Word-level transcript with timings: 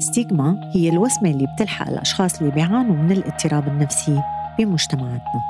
ستيغما 0.00 0.70
هي 0.74 0.88
الوسمة 0.88 1.30
اللي 1.30 1.46
بتلحق 1.54 1.88
الأشخاص 1.88 2.40
اللي 2.40 2.52
بيعانوا 2.52 2.96
من 2.96 3.12
الاضطراب 3.12 3.68
النفسي 3.68 4.22
بمجتمعاتنا. 4.58 5.40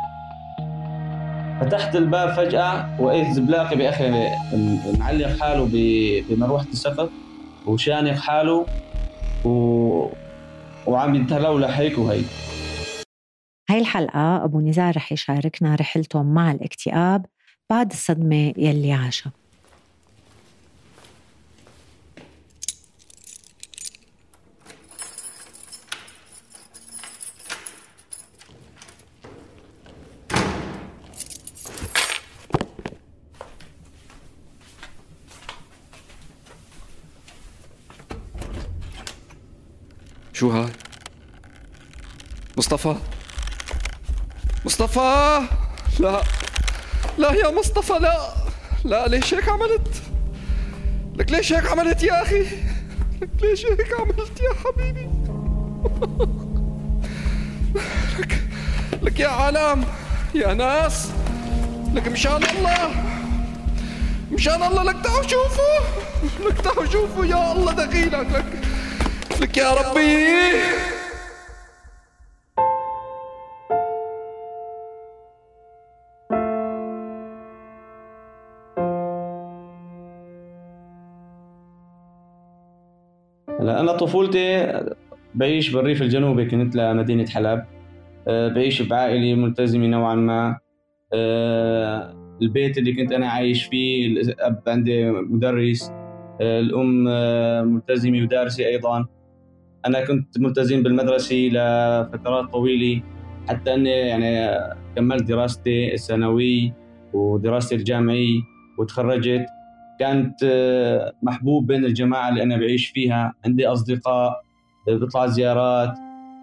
فتحت 1.60 1.96
الباب 1.96 2.34
فجأة 2.34 3.00
وإذ 3.00 3.32
زبلاقي 3.32 3.76
بأخي 3.76 4.10
معلق 4.98 5.38
حاله 5.40 5.68
بمروحة 6.28 6.66
السقف 6.72 7.10
وشانق 7.66 8.14
حاله 8.14 8.66
و... 9.44 9.50
وعم 10.86 11.14
يتلولح 11.14 11.78
هيك 11.78 11.98
وهيك. 11.98 12.26
هاي 13.70 13.78
الحلقة 13.78 14.44
أبو 14.44 14.60
نزار 14.60 14.96
رح 14.96 15.12
يشاركنا 15.12 15.74
رحلته 15.74 16.22
مع 16.22 16.52
الاكتئاب 16.52 17.26
بعد 17.70 17.90
الصدمة 17.90 18.52
يلي 18.56 18.92
عاشها. 18.92 19.32
شو 40.40 40.50
هاي 40.50 40.68
مصطفى. 42.58 42.94
مصطفى! 44.64 45.40
لا. 45.98 46.22
لا 47.18 47.32
يا 47.32 47.50
مصطفى 47.50 47.92
لا. 47.92 48.34
لا 48.84 49.08
ليش 49.08 49.34
هيك 49.34 49.48
عملت؟ 49.48 50.02
لك 51.16 51.30
ليش 51.32 51.52
هيك 51.52 51.66
عملت 51.66 52.02
يا 52.02 52.22
أخي؟ 52.22 52.42
لك 53.22 53.28
ليش 53.42 53.66
هيك 53.66 54.00
عملت 54.00 54.40
يا 54.40 54.50
حبيبي؟ 54.64 55.08
لك 58.18 58.42
لك 59.02 59.20
يا 59.20 59.28
عالم 59.28 59.84
يا 60.34 60.54
ناس. 60.54 61.08
لك 61.94 62.08
مشان 62.08 62.42
الله. 62.44 62.90
مشان 64.32 64.62
الله 64.62 64.82
لك 64.82 64.96
تعالوا 65.04 65.22
شوفوا. 65.28 65.80
لك 66.48 66.60
تعالوا 66.60 66.86
شوفوا 66.86 67.24
يا 67.24 67.52
الله 67.52 67.72
دخيلك 67.72 68.19
لك 69.50 69.56
يا 69.56 69.70
ربي. 69.70 70.20
هلا 83.60 83.80
أنا 83.80 83.92
طفولتي 83.92 84.72
بعيش 85.34 85.70
بالريف 85.70 86.02
الجنوبي 86.02 86.44
كنت 86.44 86.76
لمدينة 86.76 87.26
حلب. 87.26 87.64
آه، 88.28 88.48
بعيش 88.48 88.82
بعائلة 88.82 89.34
ملتزمة 89.34 89.86
نوعا 89.86 90.14
ما. 90.14 90.58
آه، 91.12 92.14
البيت 92.42 92.78
اللي 92.78 92.92
كنت 92.92 93.12
أنا 93.12 93.28
عايش 93.28 93.64
فيه 93.64 94.06
الأب 94.06 94.62
عندي 94.66 95.10
مدرس. 95.10 95.90
آه، 96.40 96.60
الأم 96.60 97.04
ملتزمة 97.74 98.22
ودارسة 98.22 98.66
أيضا. 98.66 99.19
أنا 99.86 100.04
كنت 100.04 100.38
ملتزم 100.38 100.82
بالمدرسة 100.82 101.36
لفترات 101.36 102.50
طويلة 102.52 103.02
حتى 103.48 103.74
إني 103.74 103.90
يعني 103.90 104.58
كملت 104.96 105.22
دراستي 105.22 105.94
الثانوية 105.94 106.74
ودراستي 107.12 107.74
الجامعية 107.74 108.40
وتخرجت. 108.78 109.46
كانت 110.00 110.34
آه، 110.44 111.12
محبوب 111.22 111.66
بين 111.66 111.84
الجماعة 111.84 112.28
اللي 112.28 112.42
أنا 112.42 112.56
بعيش 112.56 112.86
فيها. 112.88 113.34
عندي 113.44 113.66
أصدقاء 113.66 114.42
بطلع 114.88 115.26
زيارات. 115.26 115.94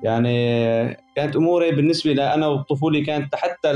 يعني 0.04 0.98
كانت 1.16 1.36
أموري 1.36 1.72
بالنسبة 1.72 2.14
لي 2.14 2.34
أنا 2.34 2.48
وطفولي 2.48 3.02
كانت 3.02 3.36
حتى 3.36 3.74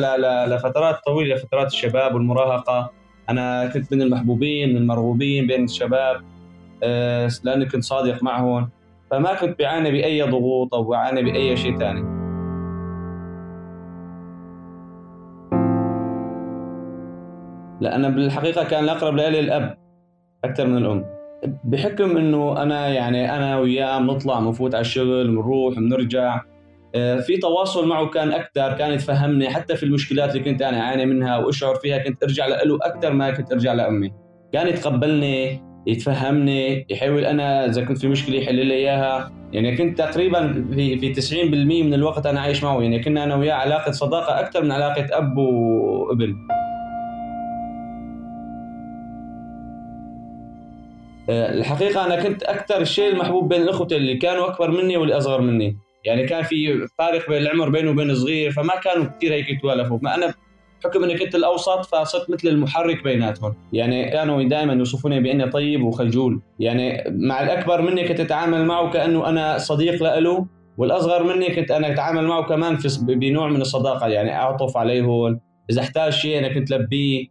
لفترات 0.47 0.99
طويلة 1.05 1.35
لفترات 1.35 1.67
الشباب 1.67 2.15
والمراهقة. 2.15 2.91
أنا 3.29 3.67
كنت 3.67 3.93
من 3.93 4.01
المحبوبين 4.01 4.69
من 4.69 4.77
المرغوبين 4.77 5.47
بين 5.47 5.63
الشباب 5.63 6.21
آه، 6.83 7.29
لأني 7.43 7.65
كنت 7.65 7.83
صادق 7.83 8.23
معهم. 8.23 8.69
فما 9.11 9.33
كنت 9.33 9.59
بعاني 9.59 9.91
بأي 9.91 10.21
ضغوط 10.21 10.73
أو 10.73 10.83
بعاني 10.83 11.23
بأي 11.23 11.57
شيء 11.57 11.77
ثاني 11.77 12.01
لا 17.81 17.95
أنا 17.95 18.09
بالحقيقة 18.09 18.63
كان 18.63 18.83
الأقرب 18.83 19.15
لي 19.15 19.39
الاب 19.39 19.77
أكثر 20.45 20.67
من 20.67 20.77
الأم. 20.77 21.05
بحكم 21.63 22.17
إنه 22.17 22.61
أنا 22.61 22.87
يعني 22.87 23.35
أنا 23.37 23.57
وياه 23.57 23.99
بنطلع 23.99 24.39
بنفوت 24.39 24.75
على 24.75 24.81
الشغل 24.81 25.27
بنروح 25.27 25.75
بنرجع 25.75 26.41
آه، 26.95 27.19
في 27.19 27.37
تواصل 27.37 27.87
معه 27.87 28.07
كان 28.07 28.31
أكثر 28.31 28.73
كان 28.73 28.91
يتفهمني 28.91 29.49
حتى 29.49 29.75
في 29.75 29.83
المشكلات 29.83 30.35
اللي 30.35 30.51
كنت 30.51 30.61
أنا 30.61 30.79
أعاني 30.79 31.05
منها 31.05 31.37
وأشعر 31.37 31.75
فيها 31.75 31.97
كنت 31.97 32.23
أرجع 32.23 32.45
له 32.45 32.77
أكثر 32.81 33.13
ما 33.13 33.31
كنت 33.31 33.51
أرجع 33.51 33.73
لأمي. 33.73 34.13
كان 34.53 34.67
يتقبلني 34.67 35.70
يتفهمني 35.87 36.85
يحاول 36.89 37.25
أنا 37.25 37.65
إذا 37.65 37.85
كنت 37.85 37.97
في 37.97 38.07
مشكلة 38.07 38.37
يحل 38.37 38.65
لي 38.65 38.73
إياها. 38.73 39.31
يعني 39.53 39.77
كنت 39.77 39.97
تقريبا 39.97 40.65
في 40.75 40.97
في 40.97 41.13
90% 41.13 41.83
من 41.83 41.93
الوقت 41.93 42.25
أنا 42.25 42.39
عايش 42.41 42.63
معه. 42.63 42.81
يعني 42.81 43.03
كنا 43.03 43.23
أنا 43.23 43.35
وياه 43.35 43.53
علاقة 43.53 43.91
صداقة 43.91 44.39
أكثر 44.39 44.63
من 44.63 44.71
علاقة 44.71 45.07
أب 45.11 45.37
وابن. 45.37 46.35
آه، 51.29 51.53
الحقيقة 51.53 52.05
أنا 52.05 52.23
كنت 52.23 52.43
أكثر 52.43 52.83
شيء 52.83 53.11
المحبوب 53.13 53.49
بين 53.49 53.61
الأخوة 53.61 53.87
اللي 53.91 54.17
كانوا 54.17 54.47
أكبر 54.47 54.71
مني 54.71 54.97
واللي 54.97 55.17
أصغر 55.17 55.41
مني. 55.41 55.77
يعني 56.05 56.27
كان 56.27 56.43
في 56.43 56.87
فارق 56.97 57.29
بين 57.29 57.41
العمر 57.41 57.69
بيني 57.69 57.89
وبين 57.89 58.09
الصغير 58.09 58.51
فما 58.51 58.75
كانوا 58.83 59.05
كثير 59.05 59.33
هيك 59.33 59.49
يتوالفوا. 59.49 59.99
ما 60.01 60.15
أنا 60.15 60.33
بحكم 60.83 61.03
اني 61.03 61.17
كنت 61.17 61.35
الأوسط 61.35 61.85
فصرت 61.85 62.29
مثل 62.29 62.47
المحرك 62.47 63.03
بيناتهم. 63.03 63.55
يعني 63.73 64.11
كانوا 64.11 64.43
دائما 64.43 64.73
يوصفوني 64.73 65.19
بأني 65.19 65.49
طيب 65.49 65.83
وخجول. 65.83 66.41
يعني 66.59 67.03
مع 67.07 67.43
الأكبر 67.43 67.81
مني 67.81 68.07
كنت 68.07 68.19
أتعامل 68.19 68.65
معه 68.65 68.89
كأنه 68.89 69.29
أنا 69.29 69.57
صديق 69.57 70.19
له 70.19 70.47
والأصغر 70.77 71.23
مني 71.23 71.55
كنت 71.55 71.71
أنا 71.71 71.93
أتعامل 71.93 72.27
معه 72.27 72.43
كمان 72.43 72.77
في 72.77 72.87
بنوع 73.15 73.49
من 73.49 73.61
الصداقة. 73.61 74.07
يعني 74.07 74.35
أعطف 74.35 74.77
عليه 74.77 75.39
إذا 75.69 75.81
أحتاج 75.81 76.11
شيء 76.11 76.39
أنا 76.39 76.53
كنت 76.53 76.71
لبيه. 76.71 77.27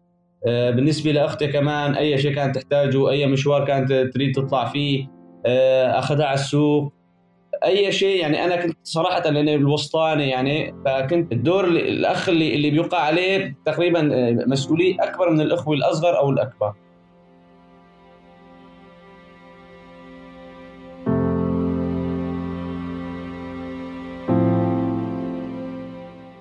آه، 0.46 0.70
بالنسبة 0.70 1.12
لأختي 1.12 1.46
كمان 1.46 1.94
أي 1.94 2.18
شيء 2.18 2.34
كانت 2.34 2.54
تحتاجه 2.58 3.10
أي 3.10 3.26
مشوار 3.26 3.64
كانت 3.64 3.92
تريد 3.92 4.34
تطلع 4.34 4.64
فيه 4.64 5.06
آه، 5.46 5.98
أخذها 5.98 6.26
على 6.26 6.34
السوق. 6.34 6.92
أي 7.64 7.92
شيء 7.92 8.20
يعني 8.20 8.44
أنا 8.44 8.56
كنت 8.56 8.76
صراحة 8.82 9.30
لاني 9.30 9.54
الوسطاني 9.54 10.28
يعني 10.28 10.74
فكنت 10.84 11.32
الدور 11.32 11.64
الأخ 11.64 12.28
اللي 12.28 12.54
اللي 12.54 12.70
بيوقع 12.70 12.98
عليه 12.98 13.56
تقريبا 13.66 14.14
آه، 14.14 14.44
مسؤولية 14.46 14.96
أكبر 15.00 15.30
من 15.30 15.40
الاخوه 15.40 15.74
الأصغر 15.74 16.18
أو 16.18 16.30
الأكبر. 16.30 16.72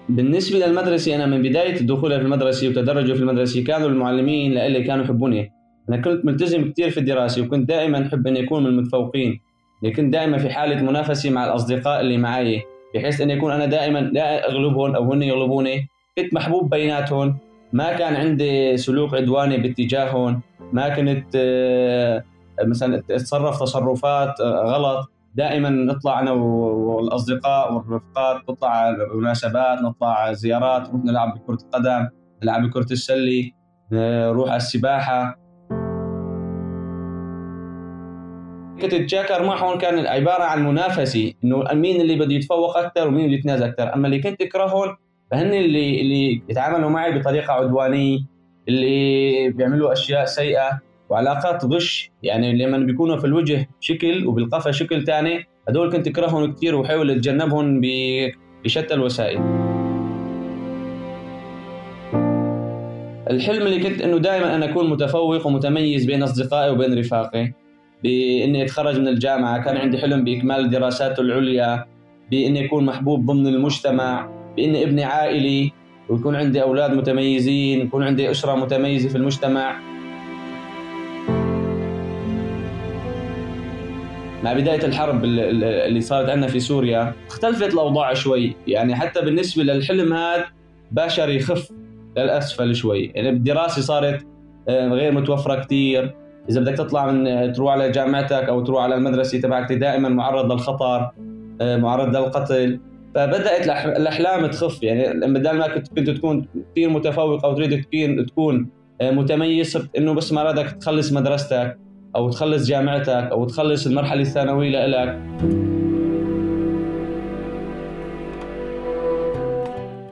بالنسبة 0.10 0.60
للمدرسة 0.60 1.16
أنا 1.16 1.26
من 1.26 1.42
بداية 1.42 1.78
دخولي 1.80 2.16
في 2.20 2.26
المدرسة 2.26 2.70
وتدرجي 2.70 3.16
في 3.16 3.22
المدرسة 3.22 3.64
كانوا 3.64 3.90
المعلمين 3.90 4.52
لإلي 4.52 4.84
كانوا 4.84 5.04
يحبوني. 5.06 5.52
أنا 5.90 5.98
كنت 5.98 6.26
ملتزم 6.26 6.72
كثير 6.72 6.90
في 6.90 7.00
الدراسة 7.00 7.42
وكنت 7.42 7.70
دائما 7.70 8.08
أحب 8.08 8.28
اني 8.28 8.44
اكون 8.44 8.64
من 8.64 8.70
المتفوقين. 8.70 9.49
كنت 9.84 10.14
دائما 10.14 10.38
في 10.38 10.50
حالة 10.50 10.82
منافسة 10.84 11.30
مع 11.30 11.46
الأصدقاء 11.46 12.02
اللي 12.02 12.18
معي 12.18 12.64
بحيث 12.96 13.22
إني 13.22 13.38
أكون 13.38 13.52
أنا 13.52 13.66
دائما 13.66 14.00
لا 14.00 14.50
اغلبهم 14.50 14.96
أو 14.96 15.14
هن 15.14 15.24
يغلبوني. 15.24 15.88
كنت 16.18 16.34
محبوب 16.34 16.70
بيناتهم. 16.70 17.38
ما 17.74 17.94
كان 17.94 18.16
عندي 18.16 18.78
سلوك 18.78 19.14
عدواني 19.14 19.58
باتجاههم 19.58 20.42
ما 20.74 20.96
كنت 20.96 21.26
آه، 21.36 22.24
مثلا 22.64 23.04
أتصرف 23.10 23.60
تصرفات 23.60 24.40
آه، 24.42 24.64
غلط. 24.66 25.12
دائما 25.36 25.70
نطلع 25.70 26.20
أنا 26.20 26.32
والأصدقاء 26.32 27.74
والرفقات 27.74 28.50
نطلع 28.50 28.98
مناسبات 29.16 29.82
نطلع 29.82 30.34
زيارات 30.34 30.90
نروح 30.90 31.06
نلعب 31.06 31.34
بكرة 31.36 31.58
القدم 31.66 32.08
نلعب 32.44 32.68
بكرة 32.68 32.88
السلة 32.92 33.52
نروح 33.92 34.50
على 34.50 34.58
السباحة. 34.58 35.40
كنت 38.82 38.94
اتشاكر 38.94 39.44
معهم 39.44 39.78
كان 39.78 40.06
عبارة 40.08 40.44
عن 40.44 40.68
منافسه 40.68 41.34
إنه 41.44 41.64
مين 41.74 42.02
اللي 42.02 42.16
بده 42.16 42.34
يتفوق 42.34 42.78
أكثر 42.78 43.08
ومين 43.08 43.26
اللي 43.26 43.38
يتنازل 43.38 43.64
أكثر 43.64 43.94
أما 43.94 44.08
اللي 44.08 44.20
كنت 44.20 44.42
اكرههم 44.42 44.96
فهن 45.32 45.54
اللي 45.54 46.02
اللي 46.02 46.42
يتعاملوا 46.50 46.90
معي 46.90 47.20
بطريقة 47.20 47.54
عدوانية 47.54 48.20
اللي 48.68 49.50
بيعملوا 49.50 49.94
أشياء 49.94 50.26
سيئة 50.26 50.82
وعلاقات 51.10 51.66
غش. 51.66 52.12
يعني 52.24 52.58
لما 52.58 52.78
بيكونوا 52.78 53.18
في 53.18 53.26
الوجه 53.26 53.70
شكل 53.80 54.28
وبالقفا 54.28 54.72
شكل 54.72 55.06
ثاني 55.06 55.48
هدول 55.70 55.92
كنت 55.92 56.08
اكرههم 56.08 56.54
كثير 56.54 56.76
وحاول 56.76 57.12
أتجنبهم 57.12 57.82
بشتى 58.64 58.94
الوسائل. 58.94 59.40
الحلم 63.30 63.68
اللي 63.68 63.80
كنت 63.80 64.02
إنه 64.02 64.18
دائما 64.18 64.56
أنا 64.56 64.66
أكون 64.66 64.90
متفوق 64.90 65.48
ومتميز 65.48 66.06
بين 66.06 66.24
أصدقائي 66.24 66.72
وبين 66.72 67.00
رفاقي. 67.00 67.54
بإني 68.04 68.64
أتخرج 68.64 69.00
من 69.00 69.08
الجامعة. 69.08 69.64
كان 69.64 69.78
عندي 69.78 69.98
حلم 69.98 70.24
بإكمال 70.24 70.70
دراساته 70.70 71.22
العليا 71.22 71.86
بإني 72.32 72.66
أكون 72.66 72.86
محبوب 72.86 73.26
ضمن 73.26 73.48
المجتمع 73.48 74.30
بإني 74.58 74.84
ابني 74.84 75.04
عائلي 75.04 75.72
ويكون 76.10 76.36
عندي 76.36 76.62
أولاد 76.62 76.94
متميزين 76.94 77.82
يكون 77.82 78.04
عندي 78.04 78.32
أسرة 78.32 78.56
متميزة 78.56 79.10
في 79.10 79.16
المجتمع. 79.16 79.80
مع 84.44 84.54
بداية 84.54 84.86
الحرب 84.86 85.24
اللي 85.24 86.02
صارت 86.02 86.30
عندنا 86.30 86.48
في 86.48 86.60
سوريا 86.60 87.14
اختلفت 87.28 87.74
الأوضاع 87.74 88.14
شوي. 88.14 88.56
يعني 88.68 88.96
حتى 88.96 89.22
بالنسبة 89.22 89.64
للحلم 89.64 90.14
هذا 90.14 90.46
باشر 90.92 91.30
يخف 91.30 91.72
للأسفل 92.18 92.76
شوي. 92.76 93.12
يعني 93.16 93.30
الدراسة 93.30 93.82
صارت 93.82 94.28
آه، 94.68 94.88
غير 94.88 95.12
متوفرة 95.12 95.64
كثير 95.64 96.16
إذا 96.50 96.62
بدك 96.62 96.78
تطلع 96.78 97.12
من 97.12 97.54
تروح 97.54 97.72
على 97.72 97.92
جامعتك 97.92 98.50
أو 98.50 98.62
تروح 98.64 98.84
على 98.84 98.96
المدرسة 98.96 99.42
تبعك 99.42 99.72
دائما 99.72 100.10
معرض 100.10 100.52
للخطر 100.52 101.12
آه، 101.62 101.78
معرض 101.78 102.16
للقتل. 102.16 102.80
فبدأت 103.16 103.68
الأحلام 103.98 104.48
تخف. 104.48 104.84
يعني 104.84 105.34
بدل 105.34 105.58
ما 105.58 105.68
كنت 105.68 105.88
كنت 105.88 106.10
تكون 106.10 106.48
كثير 106.72 106.90
متفوق 106.90 107.46
أو 107.46 107.54
تريد 107.54 107.86
تكون 108.28 108.70
آه، 109.02 109.12
متميز 109.12 109.72
صرت 109.72 109.98
إنه 109.98 110.14
بس 110.14 110.34
ما 110.34 110.52
بدك 110.52 110.72
تخلص 110.72 111.14
مدرستك 111.14 111.78
أو 112.16 112.30
تخلص 112.30 112.68
جامعتك 112.68 113.10
أو 113.32 113.46
تخلص 113.46 113.88
المرحلة 113.88 114.22
الثانوية 114.22 114.86
لك 114.86 115.20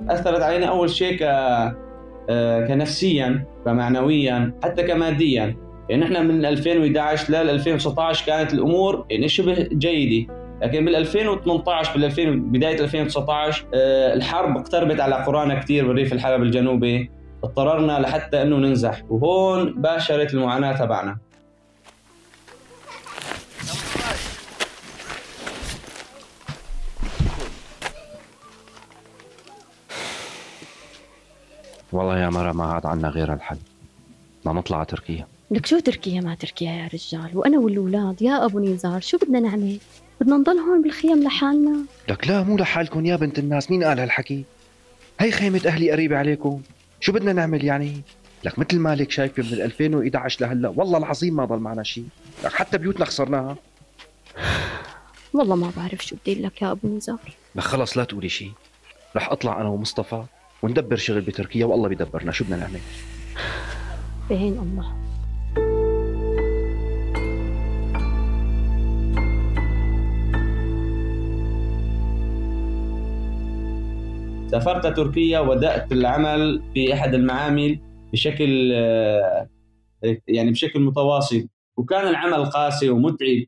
أثرت 0.10 0.42
علينا 0.42 0.66
أول 0.66 0.90
شيء 0.90 1.18
ك 1.18 1.22
آه، 2.30 2.68
كنفسيا 2.68 3.46
كمعنويا 3.66 4.54
حتى 4.64 4.84
كماديا. 4.84 5.67
يعني 5.90 6.06
إحنا 6.06 6.22
من 6.22 6.46
2011 6.46 7.34
لل 7.34 7.50
2019 7.50 8.26
كانت 8.26 8.54
الأمور 8.54 9.06
يعني 9.10 9.28
شبه 9.28 9.68
جيدة. 9.72 10.34
لكن 10.62 10.86
بال 10.86 10.96
2018 10.96 11.94
بال 11.94 12.06
2000 12.06 12.30
بداية 12.30 12.80
2019 12.80 13.66
آه، 13.74 14.14
الحرب 14.14 14.58
اقتربت 14.58 15.00
على 15.00 15.16
قرانا 15.16 15.60
كثير 15.60 15.88
بالريف 15.88 16.14
الحلب 16.14 16.42
الجنوبي. 16.42 17.12
اضطررنا 17.44 18.00
لحتى 18.00 18.42
إنه 18.42 18.58
ننزح 18.58 19.02
وهون 19.10 19.82
باشرت 19.82 20.34
المعاناة 20.34 20.78
تبعنا. 20.78 21.18
والله 31.92 32.20
يا 32.20 32.30
مرة 32.30 32.52
ما 32.52 32.64
عاد 32.64 32.86
عنا 32.86 33.08
غير 33.10 33.34
الحل. 33.34 33.58
ما 34.46 34.54
نطلع 34.54 34.84
تركيا. 34.84 35.28
لك 35.52 35.66
شو 35.66 35.80
تركيا 35.80 36.22
ما 36.22 36.36
تركيا 36.36 36.72
يا 36.72 36.90
رجال؟ 36.94 37.38
وأنا 37.38 37.60
والولاد 37.60 38.22
يا 38.22 38.46
أبو 38.46 38.60
نزار 38.60 39.02
شو 39.02 39.18
بدنا 39.18 39.40
نعمل؟ 39.40 39.78
بدنا 40.22 40.38
نضل 40.38 40.58
هون 40.58 40.82
بالخيم 40.82 41.24
لحالنا؟ 41.24 41.78
لك 42.10 42.28
لا 42.28 42.44
مو 42.44 42.58
لحالكم 42.58 43.06
يا 43.06 43.16
بنت 43.16 43.40
الناس 43.40 43.72
مين 43.72 43.84
قال 43.84 44.00
هالحكي؟ 44.00 44.44
هي 45.20 45.32
خيمة 45.32 45.62
أهلي 45.66 45.92
قريبة 45.92 46.18
عليكم 46.18 46.62
شو 47.00 47.12
بدنا 47.12 47.34
نعمل 47.34 47.64
يعني؟ 47.64 48.02
لك 48.44 48.60
مثل 48.60 48.80
ما 48.80 48.96
لك 48.96 49.12
شايفة 49.12 49.44
من 49.44 49.62
2011 49.62 50.46
لهلا 50.46 50.70
والله 50.70 50.98
العظيم 50.98 51.36
ما 51.36 51.46
ضل 51.46 51.60
معنا 51.60 51.84
شيء 51.84 52.06
لك 52.44 52.54
حتى 52.54 52.78
بيوتنا 52.78 53.06
خسرناها. 53.06 53.58
والله 55.34 55.56
ما 55.56 55.72
بعرف 55.78 56.06
شو 56.06 56.16
بدي 56.16 56.42
لك 56.42 56.62
يا 56.62 56.72
أبو 56.72 56.88
نزار. 56.98 57.20
لك 57.56 57.64
خلص 57.64 57.98
لا 57.98 58.04
تقولي 58.04 58.30
شيء 58.30 58.52
رح 59.16 59.32
أطلع 59.32 59.62
أنا 59.62 59.70
ومصطفى 59.70 60.24
وندبر 60.62 60.96
شغل 60.96 61.22
بتركيا 61.22 61.66
والله 61.66 61.88
بيدبرنا 61.90 62.32
شو 62.32 62.44
بدنا 62.44 62.58
نعمل؟ 62.58 62.80
بعين 64.30 64.54
الله. 64.54 65.07
سافرت 74.60 74.88
تركيا 74.88 75.40
وبدأت 75.40 75.92
العمل 75.92 76.62
في 76.74 76.94
أحد 76.94 77.14
المعامل 77.14 77.80
بشكل 78.14 78.72
آه، 78.74 79.48
يعني 80.28 80.52
بشكل 80.52 80.80
متواصل. 80.80 81.48
وكان 81.78 82.08
العمل 82.08 82.46
قاسي 82.46 82.90
ومتعب. 82.90 83.44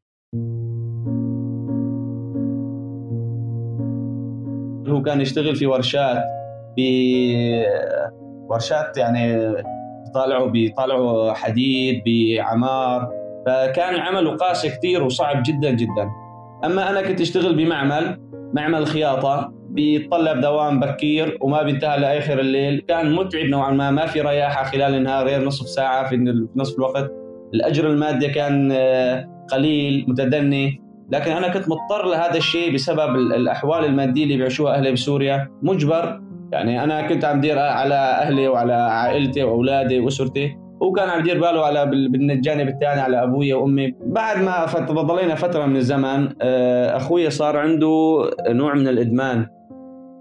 هو 4.87 5.01
كان 5.01 5.21
يشتغل 5.21 5.55
في 5.55 5.65
ورشات 5.65 6.23
بورشات 8.47 8.97
يعني 8.97 9.53
بيطالعوا 10.05 10.47
بيطالعوا 10.47 11.33
حديد 11.33 12.03
بعمار. 12.05 13.11
فكان 13.45 13.95
عمله 13.99 14.35
قاسي 14.35 14.69
كثير 14.69 15.03
وصعب 15.03 15.43
جدا 15.43 15.71
جدا. 15.71 16.09
أما 16.65 16.89
أنا 16.89 17.01
كنت 17.01 17.21
أشتغل 17.21 17.55
بمعمل 17.55 18.19
معمل 18.53 18.87
خياطة. 18.87 19.58
بيتطلب 19.69 20.41
دوام 20.41 20.79
بكير 20.79 21.37
وما 21.41 21.63
بينتهى 21.63 21.99
لاخر 21.99 22.39
الليل. 22.39 22.83
كان 22.87 23.11
متعب 23.11 23.45
نوعا 23.45 23.71
ما 23.71 23.91
ما 23.91 24.05
في 24.05 24.21
رياحة 24.21 24.63
خلال 24.63 24.95
النهار 24.95 25.27
غير 25.27 25.45
نصف 25.45 25.67
ساعة 25.67 26.09
في 26.09 26.45
نصف 26.55 26.77
الوقت. 26.77 27.11
الأجر 27.53 27.87
المادي 27.87 28.27
كان 28.27 28.71
آه، 28.71 29.45
قليل 29.51 30.05
متدني. 30.07 30.81
لكن 31.11 31.31
أنا 31.31 31.47
كنت 31.47 31.69
مضطر 31.69 32.09
لهذا 32.09 32.37
الشيء 32.37 32.73
بسبب 32.73 33.15
الأحوال 33.15 33.85
المادية 33.85 34.23
اللي 34.23 34.37
بيعيشوها 34.37 34.75
أهلي 34.75 34.91
بسوريا. 34.91 35.47
مجبر. 35.61 36.21
يعني 36.51 36.83
أنا 36.83 37.07
كنت 37.07 37.25
عم 37.25 37.41
دير 37.41 37.59
على 37.59 37.95
أهلي 37.95 38.47
وعلى 38.47 38.73
عائلتي 38.73 39.43
وأولادي 39.43 39.99
وأسرتي. 39.99 40.55
وكان 40.81 41.09
عم 41.09 41.19
يدير 41.19 41.41
باله 41.41 41.65
على 41.65 41.85
بالجانب 41.85 42.67
الثاني 42.67 43.01
على 43.01 43.23
أبوي 43.23 43.53
وأمي. 43.53 43.95
بعد 44.05 44.41
ما 44.41 44.65
ضلينا 44.89 45.35
فترة 45.35 45.65
من 45.65 45.75
الزمن 45.75 46.29
آه، 46.41 46.97
أخوي 46.97 47.29
صار 47.29 47.57
عنده 47.57 48.23
نوع 48.49 48.73
من 48.73 48.87
الإدمان. 48.87 49.47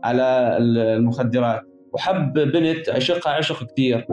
على 0.04 0.56
المخدرات. 0.60 1.62
وحب 1.92 2.32
بنت 2.32 2.88
عشقها 2.88 3.32
عشق 3.32 3.64
كثير 3.64 4.06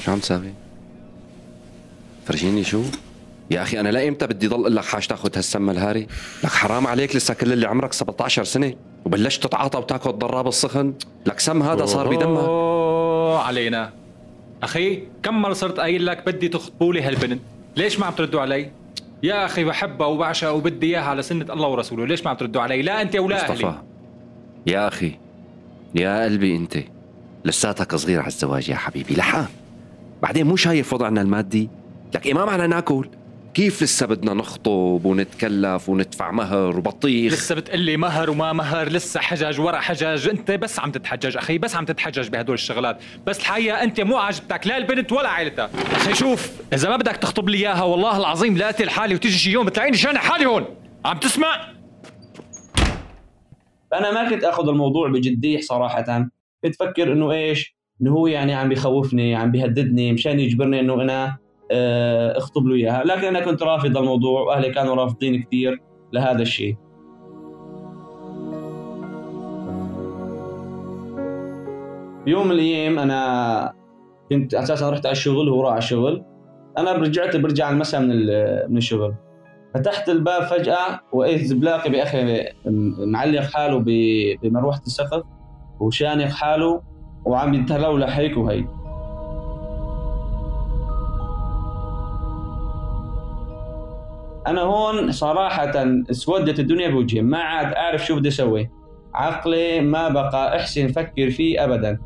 شو 0.00 0.12
عم 0.12 0.18
تساوي؟ 0.18 0.52
فرجيني 2.26 2.64
شو؟ 2.64 2.82
يا 3.50 3.62
أخي 3.62 3.80
أنا 3.80 3.88
لا 3.88 4.08
إمتى 4.08 4.26
بدي 4.26 4.46
ضل 4.46 4.60
أقول 4.60 4.76
لك 4.76 4.84
حاج 4.84 5.06
تأخذ 5.06 5.36
هالسم 5.36 5.70
الهاري 5.70 6.06
لك 6.44 6.50
حرام 6.50 6.86
عليك 6.86 7.16
لسه 7.16 7.34
كل 7.34 7.52
اللي 7.52 7.66
عمرك 7.66 7.92
17 7.92 8.44
سنة. 8.44 8.74
وبلشت 9.04 9.46
تتعاطى 9.46 9.78
وتاخذ 9.78 10.10
ضراب 10.10 10.48
السخن. 10.48 10.94
لك 11.26 11.40
سم 11.40 11.62
هذا 11.62 11.86
صار 11.86 12.08
بدمك 12.08 12.38
اوه 12.38 13.38
علينا. 13.38 13.92
أخي 14.62 15.02
كم 15.22 15.42
مرة 15.42 15.52
صرت 15.52 15.80
قايل 15.80 16.06
لك 16.06 16.26
بدي 16.26 16.48
تخطبوا 16.48 16.94
لي 16.94 17.02
هالبنت؟ 17.02 17.40
ليش 17.78 17.98
ما 17.98 18.06
عم 18.06 18.12
تردوا 18.12 18.40
علي؟ 18.40 18.70
يا 19.22 19.44
أخي 19.44 19.64
بحبها 19.64 20.06
وبعشقها 20.06 20.50
وبدي 20.50 20.86
إياها 20.86 21.02
على 21.02 21.22
سنه 21.22 21.52
الله 21.52 21.68
ورسوله 21.68 22.06
ليش 22.06 22.24
ما 22.24 22.30
عم 22.30 22.36
تردوا 22.36 22.62
علي؟ 22.62 22.82
لا 22.82 23.02
أنت 23.02 23.16
ولا 23.16 23.36
مصطفى. 23.36 23.66
أهلي 23.66 23.78
يا 24.66 24.88
أخي 24.88 25.12
يا 25.94 26.24
قلبي 26.24 26.56
أنت 26.56 26.78
لساتك 27.44 27.94
صغير 27.94 28.18
على 28.20 28.28
الزواج 28.28 28.68
يا 28.68 28.76
حبيبي 28.76 29.14
لحا 29.14 29.46
بعدين 30.22 30.46
مو 30.46 30.56
شايف 30.56 30.92
وضعنا 30.92 31.20
المادي؟ 31.20 31.68
لك 32.14 32.26
ما 32.26 32.44
معنا 32.44 32.66
ناكل. 32.66 33.08
كيف 33.58 33.82
لسه 33.82 34.06
بدنا 34.06 34.34
نخطب 34.34 35.00
ونتكلف 35.04 35.88
وندفع 35.88 36.30
مهر 36.30 36.78
وبطيخ؟ 36.78 37.32
لسه 37.32 37.54
بتقلي 37.54 37.96
مهر 37.96 38.30
وما 38.30 38.52
مهر 38.52 38.88
لسه 38.88 39.20
حجج 39.20 39.60
ورا 39.60 39.80
حجج 39.80 40.28
انت 40.28 40.50
بس 40.50 40.80
عم 40.80 40.90
تتحجج 40.90 41.36
أخي 41.36 41.58
بس 41.58 41.76
عم 41.76 41.84
تتحجج 41.84 42.28
بهدول 42.28 42.54
الشغلات. 42.54 42.98
بس 43.26 43.38
الحقيقة 43.38 43.82
انت 43.82 44.00
مو 44.00 44.16
عاجبتك 44.16 44.66
لا 44.66 44.76
البنت 44.76 45.12
ولا 45.12 45.28
عائلتها. 45.28 45.70
أخي 45.92 46.14
شوف 46.14 46.52
إذا 46.72 46.88
ما 46.88 46.96
بدك 46.96 47.16
تخطب 47.16 47.48
لي 47.48 47.58
إياها 47.58 47.82
والله 47.82 48.16
العظيم 48.16 48.56
لا 48.56 48.68
اتي 48.68 48.84
لحالي 48.84 49.14
وتيجي 49.14 49.38
شي 49.38 49.50
يوم 49.50 49.66
بتلاقيني 49.66 49.96
شان 49.96 50.18
حالي 50.18 50.46
هون. 50.46 50.64
عم 51.04 51.18
تسمع؟ 51.18 51.74
أنا 53.94 54.10
ما 54.10 54.30
كنت 54.30 54.44
آخذ 54.44 54.68
الموضوع 54.68 55.08
بجدية 55.08 55.60
صراحة. 55.60 56.02
كنت 56.64 56.82
أفكر 56.82 57.12
إنه 57.12 57.32
إيش 57.32 57.76
إنه 58.02 58.10
هو 58.10 58.26
يعني 58.26 58.54
عم 58.54 58.68
بيخوفني 58.68 59.34
عم 59.34 59.50
بيهددني 59.50 60.12
مشان 60.12 60.40
يجبرني 60.40 60.80
إنه 60.80 60.94
أنا 60.94 61.47
اخطب 62.36 62.66
له 62.66 62.74
إياها. 62.74 63.04
لكن 63.04 63.26
أنا 63.26 63.40
كنت 63.40 63.62
رافض 63.62 63.96
الموضوع 63.96 64.40
وأهلي 64.40 64.70
كانوا 64.70 64.94
رافضين 64.94 65.42
كثير 65.42 65.82
لهذا 66.12 66.42
الشيء. 66.42 66.76
بيوم 72.24 72.46
من 72.46 72.52
الأيام 72.52 72.98
أنا 72.98 73.72
كنت 74.30 74.54
أساسا 74.54 74.90
رحت 74.90 75.06
على 75.06 75.12
الشغل 75.12 75.48
وهو 75.48 75.62
راح 75.62 75.70
على 75.70 75.78
الشغل. 75.78 76.24
أنا 76.78 76.92
رجعت 76.92 77.36
برجع 77.36 77.70
المساء 77.70 78.00
من 78.00 78.08
من 78.70 78.76
الشغل. 78.76 79.14
فتحت 79.74 80.08
الباب 80.08 80.42
فجأة 80.42 81.00
واذ 81.12 81.44
زبلاقي 81.44 81.90
بأخي 81.90 82.44
معلق 82.98 83.40
حاله 83.40 83.84
بمروحة 84.42 84.80
السقف 84.86 85.22
وشانق 85.80 86.28
حاله 86.28 86.82
وعم 87.24 87.54
يتلولح 87.54 88.16
هيك 88.16 88.36
وهيك. 88.36 88.66
أنا 94.48 94.60
هون 94.60 95.12
صراحة 95.12 95.72
اسودت 96.10 96.58
الدنيا 96.60 96.88
بوجهي 96.88 97.22
ما 97.22 97.38
عاد 97.38 97.74
أعرف 97.74 98.06
شو 98.06 98.16
بدي 98.16 98.28
أسوي. 98.28 98.70
عقلي 99.14 99.80
ما 99.80 100.08
بقى 100.08 100.56
أحسن 100.56 100.84
أفكر 100.84 101.30
فيه 101.30 101.64
ابدا. 101.64 101.98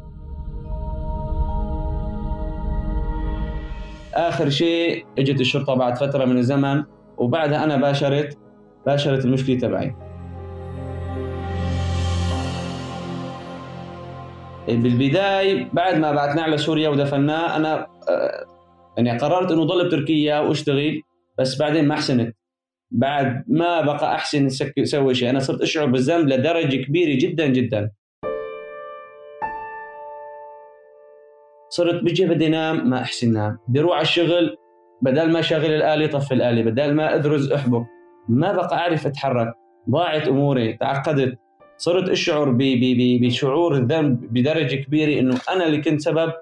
آخر 4.15 4.51
شيء 4.51 5.05
إجت 5.19 5.41
الشرطة 5.41 5.75
بعد 5.75 5.99
فترة 5.99 6.25
من 6.25 6.39
الزمن 6.39 6.85
وبعدها 7.19 7.65
أنا 7.65 7.77
باشرت 7.77 8.39
باشرت 8.87 9.25
المشكلة 9.25 9.59
تبعي. 9.59 9.95
بالبداية 14.69 15.69
بعد 15.73 15.99
ما 15.99 16.13
بعتناه 16.13 16.43
على 16.43 16.59
سوريا 16.59 16.89
ودفناه 16.89 17.57
أنا 17.57 17.87
آه، 18.09 18.45
يعني 18.97 19.19
قررت 19.19 19.53
إنه 19.53 19.65
ضل 19.65 19.87
بتركيا 19.87 20.39
وأشتغل. 20.41 21.03
بس 21.43 21.59
بعدين 21.59 21.89
ما 21.89 21.95
أحسنت. 21.95 22.37
بعد 22.91 23.45
ما 23.49 23.81
بقى 23.81 24.15
أحسن 24.15 24.47
أسوي 24.79 25.15
شيء. 25.15 25.31
أنا 25.31 25.39
صرت 25.39 25.63
أشعر 25.63 25.87
بالذنب 25.87 26.29
لدرجة 26.29 26.77
كبيرة 26.77 27.19
جدا 27.19 27.47
جدا. 27.47 27.91
صرت 31.71 32.05
بيجي 32.05 32.27
بدي 32.27 32.47
انام 32.47 32.91
ما 32.91 33.01
أحسن 33.01 33.33
نام. 33.33 33.59
بدي 33.69 33.81
أروح 33.81 33.95
على 33.95 34.03
الشغل 34.03 34.57
بدل 35.03 35.33
ما 35.33 35.41
شغل 35.41 35.75
الآلة 35.75 36.07
طفي 36.07 36.35
الآلة 36.35 36.63
بدل 36.63 36.95
ما 36.95 37.15
أدرز 37.15 37.53
أحبك. 37.53 37.87
ما 38.29 38.53
بقى 38.53 38.77
أعرف 38.77 39.07
أتحرك. 39.07 39.55
ضاعت 39.91 40.29
أموري 40.29 40.73
تعقدت. 40.73 41.39
صرت 41.77 42.09
أشعر 42.09 42.57
بشعور 43.21 43.75
الذنب 43.75 44.33
بدرجة 44.33 44.77
كبيرة 44.77 45.21
إنه 45.21 45.39
أنا 45.49 45.67
اللي 45.67 45.81
كنت 45.81 46.01
سبب 46.01 46.33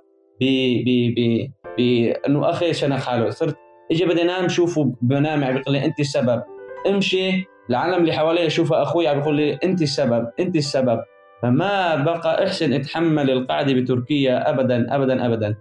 بإنه 0.40 2.50
أخي 2.50 2.72
شنخ 2.72 3.06
حاله 3.06 3.30
صرت 3.30 3.56
اجى 3.92 4.04
بدي 4.06 4.22
انام 4.22 4.48
شوفه 4.48 4.94
بنام 5.02 5.44
عم 5.44 5.54
بيقول 5.54 5.74
لي 5.74 5.84
انت 5.84 6.00
السبب. 6.00 6.42
امشي 6.86 7.44
العالم 7.70 7.94
اللي 7.94 8.12
حوالي 8.12 8.50
شوفه 8.50 8.82
أخوي 8.82 9.08
عم 9.08 9.18
بيقول 9.18 9.36
لي 9.36 9.58
انت 9.64 9.82
السبب 9.82 10.28
انت 10.40 10.56
السبب. 10.56 11.00
فما 11.42 11.94
بقى 11.96 12.46
إحسن 12.46 12.72
اتحمل 12.72 13.30
القعده 13.30 13.74
بتركيا 13.74 14.50
ابدا 14.50 14.96
ابدا 14.96 15.26
ابدا. 15.26 15.56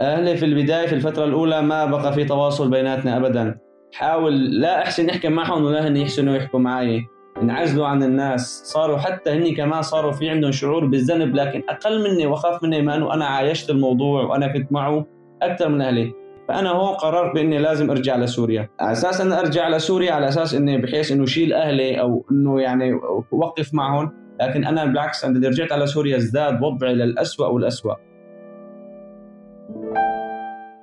أهلي 0.00 0.36
في 0.36 0.44
البداية 0.44 0.86
في 0.86 0.94
الفترة 0.94 1.24
الأولى 1.24 1.62
ما 1.62 1.84
بقى 1.84 2.12
في 2.12 2.24
تواصل 2.24 2.70
بيناتنا 2.70 3.16
ابدا. 3.16 3.58
حاول 3.92 4.60
لا 4.60 4.82
أحسن 4.82 5.08
احكي 5.08 5.28
معهم 5.28 5.64
ولا 5.64 5.88
هن 5.88 5.96
يحسنوا 5.96 6.36
يحكوا 6.36 6.60
معي. 6.60 7.02
انعزلوا 7.42 7.86
عن 7.86 8.02
الناس. 8.02 8.62
صاروا 8.64 8.98
حتى 8.98 9.30
هني 9.30 9.54
كمان 9.54 9.82
صاروا 9.82 10.12
في 10.12 10.30
عندهم 10.30 10.52
شعور 10.52 10.86
بالذنب 10.86 11.34
لكن 11.34 11.62
أقل 11.68 12.10
مني 12.10 12.26
وخاف 12.26 12.62
مني 12.62 12.82
ما 12.82 12.94
إنه 12.96 13.14
أنا 13.14 13.24
عايشت 13.24 13.70
الموضوع 13.70 14.22
وأنا 14.22 14.52
كنت 14.52 14.72
معه 14.72 15.06
أكثر 15.42 15.68
من 15.68 15.80
أهلي. 15.82 16.23
فأنا 16.48 16.70
هون 16.70 16.94
قررت 16.94 17.34
بإني 17.34 17.58
لازم 17.58 17.90
أرجع 17.90 18.16
لسوريا. 18.16 18.68
على 18.80 18.92
أساس 18.92 19.20
اني 19.20 19.40
أرجع 19.40 19.68
لسوريا 19.68 20.12
على 20.12 20.28
أساس 20.28 20.54
إني 20.54 20.78
بحيث 20.78 21.12
إنه 21.12 21.26
شيل 21.26 21.52
أهلي 21.52 22.00
أو 22.00 22.26
إنه 22.32 22.60
يعني 22.60 22.92
أوقف 23.32 23.74
معهم 23.74 24.12
لكن 24.40 24.64
أنا 24.64 24.84
بالعكس 24.84 25.24
عندما 25.24 25.48
رجعت 25.48 25.72
على 25.72 25.86
سوريا 25.86 26.16
ازداد 26.16 26.62
وضعي 26.62 26.94
للأسوأ 26.94 27.46
والأسوأ. 27.46 27.94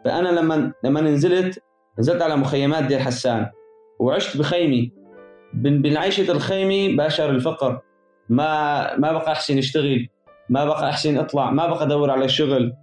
فأنا 0.06 0.30
لما 0.30 0.74
لما 0.84 1.02
نزلت 1.02 1.64
نزلت 2.00 2.22
على 2.22 2.36
مخيمات 2.36 2.84
دير 2.84 3.00
حسان 3.00 3.48
وعشت 4.00 4.38
بخيمي. 4.38 4.92
بالعيشة 5.54 6.32
الخيمة 6.32 6.98
باشر 6.98 7.30
الفقر. 7.30 7.82
ما 8.30 8.98
ما 8.98 9.12
بقى 9.12 9.32
أحسن 9.32 9.58
أشتغل 9.58 10.08
ما 10.50 10.66
بقى 10.66 10.90
أحسن 10.90 11.18
أطلع 11.18 11.52
ما 11.52 11.68
بقى 11.68 11.84
أدور 11.84 12.12
على 12.12 12.30
شغل. 12.30 12.74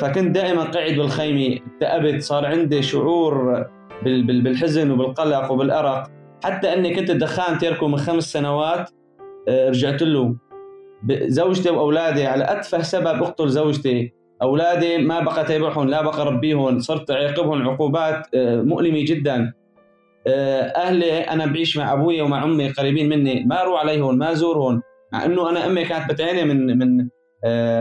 فكنت 0.00 0.34
دائما 0.34 0.62
قاعد 0.62 0.92
بالخيمة. 0.92 1.58
اكتئبت 1.66 2.22
صار 2.22 2.46
عندي 2.46 2.82
شعور 2.82 3.66
بالحزن 4.04 4.90
وبالقلق 4.90 5.52
وبالأرق. 5.52 6.10
حتى 6.44 6.72
أني 6.72 6.94
كنت 6.94 7.10
دخان 7.10 7.58
تركه 7.58 7.88
من 7.88 7.96
خمس 7.96 8.32
سنوات 8.32 8.90
آه، 9.48 9.68
رجعت 9.68 10.02
له. 10.02 10.36
زوجتي 11.10 11.70
وأولادي 11.70 12.26
على 12.26 12.44
أتفه 12.44 12.82
سبب 12.82 13.22
أقتل 13.22 13.48
زوجتي. 13.48 14.12
أولادي 14.42 14.98
ما 14.98 15.20
بقى 15.20 15.44
تابعهم 15.44 15.88
لا 15.88 16.02
بقى 16.02 16.26
ربيهم. 16.26 16.78
صرت 16.80 17.10
أعاقبهم 17.10 17.68
عقوبات 17.68 18.26
آه، 18.34 18.62
مؤلمة 18.62 19.04
جدا. 19.04 19.52
أهلي 20.26 21.12
أنا 21.20 21.46
بعيش 21.46 21.76
مع 21.76 21.92
أبوي 21.92 22.20
ومع 22.22 22.44
أمي 22.44 22.68
قريبين 22.68 23.08
مني. 23.08 23.44
ما 23.44 23.62
أروح 23.62 23.80
عليهم 23.80 24.18
ما 24.18 24.32
أزورهم. 24.32 24.82
مع 25.12 25.24
أنه 25.24 25.50
أنا 25.50 25.66
أمي 25.66 25.84
كانت 25.84 26.12
بتعاني 26.12 26.44
من 26.44 26.78
من 26.78 27.08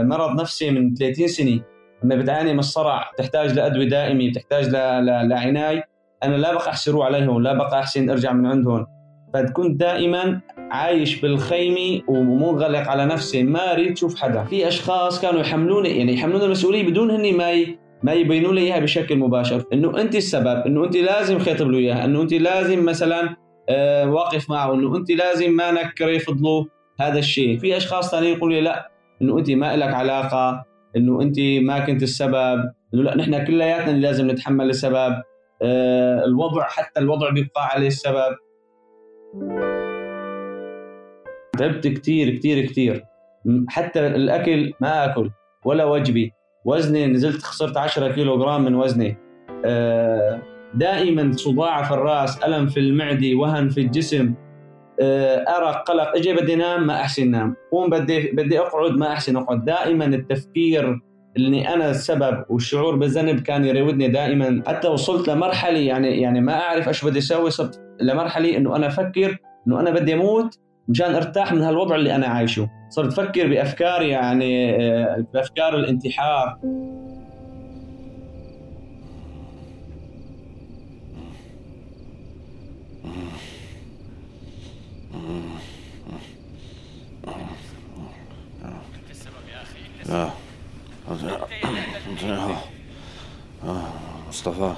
مرض 0.03 0.41
نفسي 0.41 0.71
من 0.71 0.93
30 0.93 1.27
سنة. 1.27 1.59
لما 2.03 2.15
بتعاني 2.15 2.53
من 2.53 2.59
الصرع 2.59 3.11
تحتاج 3.17 3.53
لأدوية 3.53 3.89
دائمة 3.89 4.29
بتحتاج 4.29 4.67
لعنايه 5.29 5.83
أنا 6.23 6.35
لا 6.35 6.53
بقى 6.53 6.69
احسن 6.69 7.01
عليهم 7.01 7.41
لا 7.41 7.53
بقى 7.53 7.79
أحسن 7.79 8.09
أرجع 8.09 8.33
من 8.33 8.45
عندهم. 8.45 8.85
فكنت 9.33 9.79
دائما 9.79 10.41
عايش 10.71 11.21
بالخيمة 11.21 12.01
ومنغلق 12.07 12.87
على 12.87 13.05
نفسي 13.05 13.43
ما 13.43 13.73
أريد 13.73 13.91
أشوف 13.91 14.21
حدا. 14.21 14.43
في 14.43 14.67
أشخاص 14.67 15.21
كانوا 15.21 15.41
يحملوني 15.41 15.97
يعني 15.97 16.13
يحملون 16.13 16.41
المسؤولية 16.41 16.87
بدون 16.89 17.11
هني 17.11 17.31
ما. 17.31 17.65
ما 18.03 18.13
يبينوا 18.13 18.53
لي 18.53 18.61
إياها 18.61 18.79
بشكل 18.79 19.15
مباشر. 19.17 19.63
إنه 19.73 20.01
انت 20.01 20.15
السبب 20.15 20.63
إنه 20.65 20.83
انت 20.85 20.97
لازم 20.97 21.39
خيطب 21.39 21.67
له 21.67 21.77
إياها 21.77 22.05
إنه 22.05 22.21
انت 22.21 22.33
لازم 22.33 22.85
مثلا 22.85 23.35
آه 23.69 24.09
واقف 24.11 24.49
معه 24.49 24.73
إنه 24.73 24.97
انت 24.97 25.11
لازم 25.11 25.51
ما 25.51 25.71
نكر 25.71 26.09
يفضلوا 26.09 26.65
هذا 26.99 27.19
الشيء. 27.19 27.57
في 27.59 27.77
أشخاص 27.77 28.11
ثانيين 28.11 28.37
يقولوا 28.37 28.55
لي 28.55 28.61
لا 28.61 28.91
إنه 29.21 29.39
انت 29.39 29.51
ما 29.51 29.75
لك 29.77 29.93
علاقة 29.93 30.65
إنه 30.95 31.21
انت 31.21 31.35
ما 31.61 31.79
كنت 31.85 32.03
السبب 32.03 32.71
إنه 32.93 33.03
لا 33.03 33.17
نحن 33.17 33.45
كلياتنا 33.45 33.91
اللي 33.91 34.01
لازم 34.01 34.31
نتحمل 34.31 34.69
السبب 34.69 35.21
آه 35.61 36.25
الوضع 36.25 36.63
حتى 36.63 36.99
الوضع 36.99 37.29
بيبقى 37.29 37.65
عليه 37.67 37.87
السبب. 37.87 38.35
تعبت 41.57 41.87
كثير 41.87 42.35
كثير 42.35 42.65
كثير 42.65 43.05
حتى 43.67 44.07
الأكل 44.07 44.73
ما 44.81 45.05
آكل 45.05 45.31
ولا 45.65 45.85
وجبي. 45.85 46.33
وزني 46.65 47.07
نزلت 47.07 47.41
خسرت 47.43 47.77
10 47.77 48.11
كيلو 48.11 48.37
جرام 48.39 48.65
من 48.65 48.75
وزني. 48.75 49.17
آه 49.65 50.41
دائما 50.73 51.31
صداع 51.31 51.83
في 51.83 51.93
الرأس 51.93 52.43
ألم 52.43 52.67
في 52.67 52.79
المعدة 52.79 53.35
وهن 53.35 53.69
في 53.69 53.81
الجسم. 53.81 54.33
ارق 55.01 55.83
قلق. 55.83 56.15
أجي 56.15 56.33
بدي 56.33 56.53
انام 56.53 56.87
ما 56.87 56.93
أحسن 56.93 57.31
نام 57.31 57.55
قوم 57.71 57.89
بدي 57.89 58.31
بدي 58.31 58.59
أقعد 58.59 58.91
ما 58.91 59.13
أحسن 59.13 59.37
أقعد. 59.37 59.65
دائما 59.65 60.05
التفكير 60.05 60.99
اني 61.37 61.73
أنا 61.73 61.89
السبب 61.89 62.45
والشعور 62.49 62.95
بالذنب 62.95 63.39
كان 63.39 63.65
يراودني 63.65 64.07
دائما. 64.07 64.63
حتى 64.67 64.87
وصلت 64.87 65.27
لمرحلة 65.27 65.79
يعني 65.79 66.21
يعني 66.21 66.41
ما 66.41 66.53
أعرف 66.53 66.87
إيش 66.87 67.05
بدي 67.05 67.19
أسوي 67.19 67.49
صرت 67.49 67.81
لمرحلة 68.01 68.57
إنه 68.57 68.75
أنا 68.75 68.87
أفكر 68.87 69.37
إنه 69.67 69.79
أنا 69.79 69.91
بدي 69.91 70.13
أموت 70.13 70.59
مشان 70.87 71.15
أرتاح 71.15 71.53
من 71.53 71.61
هالوضع 71.61 71.95
اللي 71.95 72.15
أنا 72.15 72.27
عايشه. 72.27 72.69
صرت 72.89 73.19
أفكر 73.19 73.47
بأفكار 73.47 74.01
يعني 74.01 74.75
آه، 74.75 75.25
بأفكار 75.33 75.75
الانتحار. 75.75 76.57
آه. 90.11 90.33
مصطفى 94.29 94.73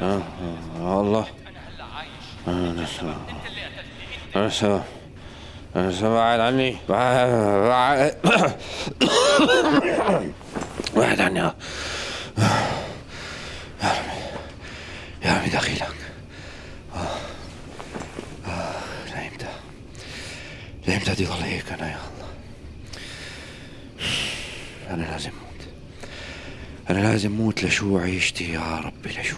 آه. 0.00 0.22
آه. 0.80 1.00
الله 1.00 1.26
أنا 2.48 2.86
سوا 2.86 3.14
أنا 5.76 5.90
سوا 5.90 6.08
بعد 6.14 6.40
عني 6.40 6.76
بعد 10.96 11.20
عني 11.20 11.38
يا 11.38 11.54
ربي 13.82 14.18
يا 15.24 15.38
ربي 15.38 15.48
دخيلك 15.50 15.94
لامتى 19.14 19.46
لامتى 20.86 21.14
دي 21.14 21.24
ضل 21.24 21.32
هيك 21.42 21.72
أنا 21.72 21.90
يا 21.90 22.17
أنا 24.90 25.02
لازم 25.02 25.30
موت 25.30 25.68
أنا 26.90 26.98
لازم 26.98 27.30
موت 27.32 27.64
لشو 27.64 27.98
عيشتي 27.98 28.52
يا 28.52 28.80
ربي 28.80 29.08
لشو 29.08 29.36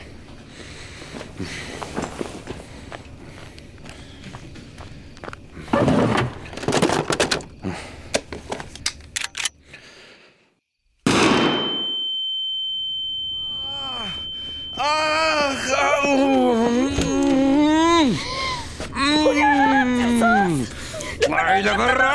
اطلعي 21.25 21.62
لبرا 21.62 22.14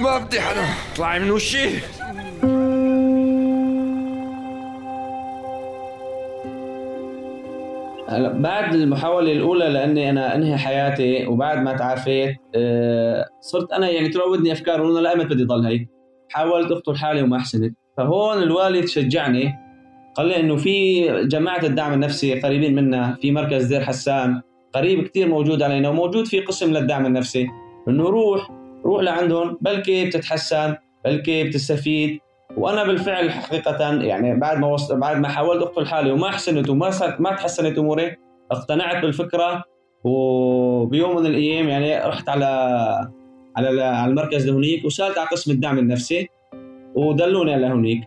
ما 0.00 0.18
بدي 0.18 0.23
بدي 0.34 0.42
حدا 0.42 0.64
اطلعي 0.92 1.20
من 1.20 1.30
وشي. 1.30 1.68
هلا 8.08 8.32
بعد 8.32 8.74
المحاولة 8.74 9.32
الأولى 9.32 9.68
لأني 9.68 10.10
أنا 10.10 10.34
أنهي 10.34 10.56
حياتي 10.56 11.26
وبعد 11.26 11.62
ما 11.62 11.76
تعافيت 11.76 12.36
آه، 12.54 13.24
صرت 13.40 13.72
أنا 13.72 13.90
يعني 13.90 14.08
تراودني 14.08 14.52
أفكار 14.52 14.82
وأنا 14.82 14.98
لا 14.98 15.16
متى 15.16 15.34
بدي 15.34 15.44
ضل 15.44 15.66
هيك. 15.66 15.88
حاولت 16.30 16.72
اقتل 16.72 16.96
حالي 16.96 17.22
وما 17.22 17.38
حسنت 17.38 17.76
فهون 17.96 18.42
الوالد 18.42 18.84
شجعني 18.84 19.52
قال 20.16 20.26
لي 20.26 20.40
إنه 20.40 20.56
في 20.56 21.06
جماعة 21.26 21.64
الدعم 21.64 21.92
النفسي 21.92 22.40
قريبين 22.40 22.74
منا 22.74 23.16
في 23.22 23.32
مركز 23.32 23.64
دير 23.64 23.80
حسان 23.84 24.40
قريب 24.72 25.02
كثير 25.08 25.28
موجود 25.28 25.62
علينا 25.62 25.88
وموجود 25.88 26.26
في 26.26 26.40
قسم 26.40 26.72
للدعم 26.72 27.06
النفسي. 27.06 27.46
إنه 27.88 28.04
روح 28.04 28.63
روح 28.84 29.02
لعندهم 29.02 29.58
بلكي 29.60 30.04
بتتحسن 30.04 30.74
بلكي 31.04 31.44
بتستفيد. 31.44 32.20
وأنا 32.56 32.84
بالفعل 32.84 33.30
حقيقة 33.30 34.02
يعني 34.02 34.40
بعد 34.40 34.58
ما 34.58 34.66
وصل 34.66 35.00
بعد 35.00 35.16
ما 35.16 35.28
حاولت 35.28 35.62
أقتل 35.62 35.86
حالي 35.86 36.10
وما 36.10 36.30
حسنت 36.30 36.68
وما 36.68 36.90
صارت 36.90 37.20
ما 37.20 37.30
تحسنت 37.30 37.78
أموري 37.78 38.16
اقتنعت 38.50 39.02
بالفكرة. 39.02 39.64
وبيوم 40.04 41.16
من 41.16 41.26
الأيام 41.26 41.68
يعني 41.68 42.08
رحت 42.08 42.28
على 42.28 42.46
على 43.56 43.82
على 43.82 44.10
المركز 44.10 44.48
لهونيك 44.48 44.84
وسألت 44.84 45.18
على 45.18 45.28
قسم 45.28 45.50
الدعم 45.50 45.78
النفسي. 45.78 46.28
ودلوني 46.94 47.54
على 47.54 47.66
هونيك 47.66 48.00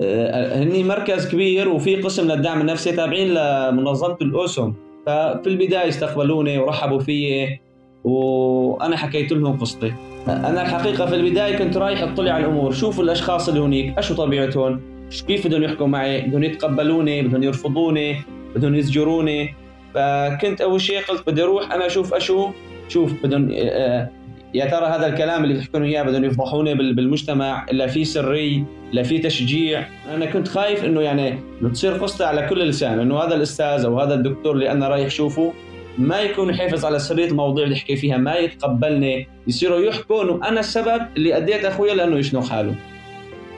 آه، 0.00 0.62
هني 0.62 0.84
مركز 0.84 1.28
كبير 1.32 1.68
وفي 1.68 1.96
قسم 1.96 2.32
للدعم 2.32 2.60
النفسي 2.60 2.92
تابعين 2.92 3.28
لمنظمة 3.34 4.16
الأوسم. 4.22 4.74
ففي 5.06 5.46
البداية 5.46 5.88
استقبلوني 5.88 6.58
ورحبوا 6.58 6.98
فيي 6.98 7.60
وأنا 8.04 8.96
حكيت 8.96 9.32
لهم 9.32 9.58
قصتي. 9.58 9.94
أنا 10.28 10.62
الحقيقة 10.62 11.06
في 11.06 11.14
البداية 11.14 11.56
كنت 11.58 11.76
رايح 11.76 12.02
أطلع 12.02 12.32
على 12.32 12.44
الأمور 12.44 12.72
شوف 12.72 13.00
الأشخاص 13.00 13.48
اللي 13.48 13.60
هنيك 13.60 13.98
أشو 13.98 14.14
طبيعتهم؟ 14.14 14.80
كيف 15.26 15.46
بدهم 15.46 15.62
يحكوا 15.62 15.86
معي؟ 15.86 16.20
بدهم 16.20 16.42
يتقبلوني 16.42 17.22
بدهم 17.22 17.42
يرفضوني 17.42 18.16
بدهم 18.56 18.74
يزجروني. 18.74 19.54
فكنت 19.94 20.60
أول 20.60 20.80
شيء 20.80 21.00
قلت 21.02 21.26
بدي 21.26 21.42
أروح 21.42 21.72
أنا 21.72 21.86
أشوف 21.86 22.14
أشو 22.14 22.50
شوف 22.88 23.12
بدهم 23.22 23.50
آه، 23.52 24.10
يا 24.54 24.64
ترى 24.64 24.86
هذا 24.86 25.06
الكلام 25.06 25.44
اللي 25.44 25.54
بيحكون 25.54 25.82
إياه 25.82 26.02
بدهم 26.02 26.24
يفضحوني 26.24 26.74
بالمجتمع 26.74 27.66
الا 27.70 27.86
في 27.86 28.04
سري 28.04 28.64
لا 28.92 29.02
في 29.02 29.18
تشجيع. 29.18 29.86
أنا 30.14 30.26
كنت 30.26 30.48
خايف 30.48 30.84
إنه 30.84 31.00
يعني 31.00 31.38
تصير 31.72 31.92
قصة 31.92 32.26
على 32.26 32.46
كل 32.46 32.68
لسان 32.68 33.00
إنه 33.00 33.18
هذا 33.18 33.34
الأستاذ 33.34 33.84
أو 33.84 34.00
هذا 34.00 34.14
الدكتور 34.14 34.54
اللي 34.54 34.70
أنا 34.70 34.88
رايح 34.88 35.06
أشوفه 35.06 35.52
ما 35.98 36.20
يكون 36.20 36.50
يحافظ 36.50 36.84
على 36.84 36.98
سرية 36.98 37.26
المواضيع 37.26 37.64
اللي 37.64 37.76
يحكي 37.76 37.96
فيها 37.96 38.16
ما 38.16 38.34
يتقبلني. 38.34 39.28
يصيروا 39.46 39.80
يحكوا 39.80 40.22
إنه 40.22 40.48
أنا 40.48 40.60
السبب 40.60 41.02
اللي 41.16 41.36
أديت 41.36 41.64
أخويا 41.64 41.94
لأنه 41.94 42.18
يشنق 42.18 42.44
حاله. 42.44 42.74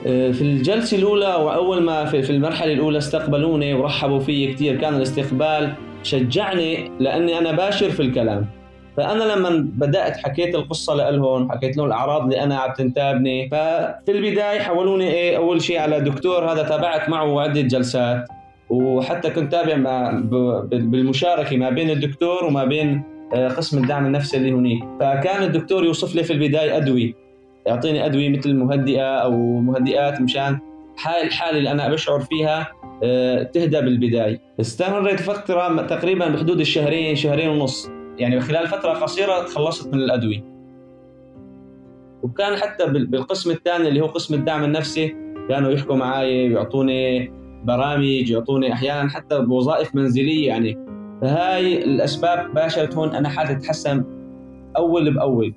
آه، 0.07 0.31
في 0.31 0.41
الجلسة 0.41 0.97
الأولى 0.97 1.35
وأول 1.35 1.81
ما 1.81 2.05
في 2.05 2.29
المرحلة 2.29 2.73
الأولى 2.73 2.97
استقبلوني 2.97 3.73
ورحبوا 3.73 4.19
فيي 4.19 4.53
كثير 4.53 4.75
كان 4.75 4.95
الاستقبال 4.95 5.73
شجعني 6.03 6.91
لأني 6.99 7.37
أنا 7.37 7.51
باشر 7.51 7.89
في 7.89 7.99
الكلام. 7.99 8.56
فأنا 8.97 9.23
لما 9.23 9.49
بدأت 9.73 10.17
حكيت 10.17 10.55
القصة 10.55 11.09
لهم 11.09 11.51
حكيت 11.51 11.77
لهم 11.77 11.87
الأعراض 11.87 12.23
اللي 12.23 12.43
أنا 12.43 12.57
عم 12.57 12.73
تنتابني. 12.73 13.49
ففي 13.49 14.11
البداية 14.11 14.59
حولوني 14.59 15.07
إيه؟ 15.07 15.37
أول 15.37 15.61
شيء 15.61 15.79
على 15.79 16.01
دكتور 16.01 16.51
هذا 16.51 16.63
تابعت 16.63 17.09
معه 17.09 17.41
عدة 17.41 17.61
جلسات. 17.61 18.25
وحتى 18.69 19.29
كنت 19.29 19.51
تابع 19.51 19.75
مع 19.75 20.21
بالمشاركة 20.71 21.57
ما 21.57 21.69
بين 21.69 21.89
الدكتور 21.89 22.45
وما 22.45 22.65
بين 22.65 23.03
آه، 23.33 23.47
قسم 23.47 23.77
الدعم 23.83 24.05
النفسي 24.05 24.37
اللي 24.37 24.51
هنيك 24.51 24.83
فكان 24.99 25.43
الدكتور 25.43 25.83
يوصف 25.83 26.15
لي 26.15 26.23
في 26.23 26.33
البداية 26.33 26.77
أدوية. 26.77 27.13
يعطيني 27.65 28.05
أدوية 28.05 28.29
مثل 28.29 28.55
مهدئة 28.55 29.15
أو 29.17 29.31
مهدئات 29.59 30.21
مشان 30.21 30.59
حال 30.97 31.27
الحالة 31.27 31.57
اللي 31.57 31.71
أنا 31.71 31.89
بشعر 31.89 32.19
فيها 32.19 32.67
آه، 33.03 33.43
تهدى 33.43 33.81
بالبداية. 33.81 34.39
استمريت 34.61 35.19
فترة 35.19 35.81
تقريبا 35.81 36.27
بحدود 36.27 36.59
الشهرين 36.59 37.15
شهرين 37.15 37.49
ونص. 37.49 37.96
يعني 38.17 38.39
خلال 38.39 38.67
فترة 38.67 38.93
قصيرة 38.93 39.43
تخلصت 39.43 39.93
من 39.93 39.99
الأدوية. 39.99 40.43
وكان 42.23 42.55
حتى 42.55 42.85
بالقسم 42.85 43.51
الثاني 43.51 43.87
اللي 43.87 44.01
هو 44.01 44.05
قسم 44.05 44.33
الدعم 44.33 44.63
النفسي 44.63 45.15
كانوا 45.49 45.71
يحكوا 45.71 45.95
معي 45.95 46.49
ويعطوني 46.49 47.31
برامج 47.63 48.29
يعطوني 48.29 48.73
أحيانا 48.73 49.09
حتى 49.09 49.39
بوظائف 49.39 49.95
منزلية 49.95 50.47
يعني. 50.47 50.77
فهاي 51.21 51.83
الأسباب 51.83 52.53
باشرت 52.53 52.95
هون 52.95 53.15
أنا 53.15 53.29
حالتي 53.29 53.55
تتحسن 53.55 54.03
أول 54.77 55.13
بأول. 55.13 55.53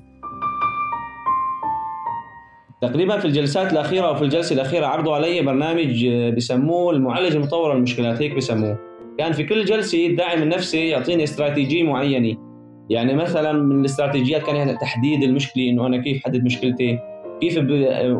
تقريبا 2.82 3.18
في 3.18 3.24
الجلسات 3.24 3.72
الأخيرة 3.72 4.10
وفي 4.10 4.24
الجلسة 4.24 4.54
الأخيرة 4.54 4.86
عرضوا 4.86 5.14
علي 5.14 5.42
برنامج 5.42 6.08
بسموه 6.08 6.92
المعالج 6.92 7.36
المطور 7.36 7.74
للمشكلات 7.74 8.22
هيك 8.22 8.36
بسموه. 8.36 8.78
كان 9.18 9.32
في 9.32 9.44
كل 9.44 9.64
جلسة 9.64 10.06
الداعم 10.06 10.42
النفسي 10.42 10.88
يعطيني 10.88 11.24
استراتيجية 11.24 11.82
معينة. 11.82 12.49
يعني 12.90 13.14
مثلا 13.14 13.52
من 13.52 13.80
الاستراتيجيات 13.80 14.42
كان 14.42 14.78
تحديد 14.78 15.22
المشكلة 15.22 15.68
إنه 15.68 15.86
أنا 15.86 15.96
كيف 15.96 16.24
حدد 16.24 16.44
مشكلتي؟ 16.44 16.98
كيف 17.40 17.58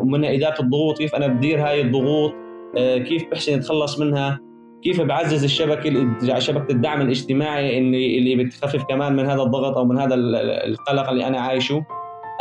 من 0.03 0.25
إدارة 0.25 0.61
الضغوط؟ 0.61 0.97
كيف 0.97 1.15
أنا 1.15 1.27
بدير 1.27 1.67
هاي 1.67 1.81
الضغوط؟ 1.81 2.33
آه، 2.77 2.97
كيف 2.97 3.23
بحسن 3.31 3.53
أتخلص 3.53 3.99
منها؟ 3.99 4.39
كيف 4.83 5.01
بعزز 5.01 5.43
الشبكة 5.43 6.39
شبكة 6.39 6.71
الدعم 6.71 7.01
الاجتماعي 7.01 7.77
اللي 7.77 8.17
اللي 8.17 8.43
بتخفف 8.43 8.83
كمان 8.83 9.15
من 9.15 9.25
هذا 9.25 9.41
الضغط 9.41 9.77
أو 9.77 9.85
من 9.85 9.99
هذا 9.99 10.15
القلق 10.15 11.09
اللي 11.09 11.27
أنا 11.27 11.39
عايشه؟ 11.39 11.85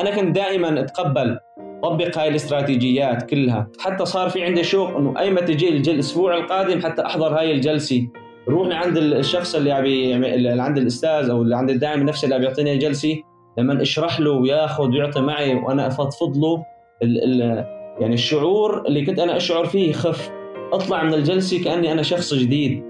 أنا 0.00 0.16
كنت 0.16 0.34
دائما 0.34 0.80
أتقبل 0.80 1.38
طبق 1.82 2.18
هاي 2.18 2.28
الاستراتيجيات 2.28 3.30
كلها. 3.30 3.68
حتى 3.80 4.04
صار 4.04 4.28
في 4.28 4.44
عندي 4.44 4.64
شوق 4.64 4.96
إنه 4.96 5.20
ايمتى 5.20 5.54
تجي 5.54 5.92
الأسبوع 5.92 6.36
القادم 6.36 6.82
حتى 6.82 7.02
أحضر 7.02 7.38
هاي 7.38 7.52
الجلسة. 7.52 8.08
روح 8.50 8.68
لعند 8.68 8.96
الشخص 8.96 9.54
اللي 9.54 9.72
عم 9.72 9.84
اللي 10.24 10.62
عند 10.62 10.78
الأستاذ 10.78 11.30
أو 11.30 11.42
اللي 11.42 11.56
عند 11.56 11.70
الداعم 11.70 12.00
النفسي 12.00 12.24
اللي 12.26 12.34
عم 12.36 12.42
يعطيني 12.42 12.78
جلسة 12.78 13.16
لما 13.58 13.82
اشرح 13.82 14.20
له 14.20 14.30
وياخذ 14.30 14.88
ويعطي 14.88 15.20
معي 15.20 15.54
وأنا 15.54 15.86
أفضفض 15.86 16.36
له 16.36 16.64
ال 17.02 17.24
ال 17.24 17.64
يعني 18.00 18.14
الشعور 18.14 18.86
اللي 18.86 19.04
كنت 19.04 19.18
أنا 19.18 19.36
أشعر 19.36 19.64
فيه 19.64 19.92
خف. 19.92 20.30
اطلع 20.72 21.02
من 21.02 21.14
الجلسة 21.14 21.64
كأني 21.64 21.92
أنا 21.92 22.02
شخص 22.02 22.34
جديد. 22.34 22.82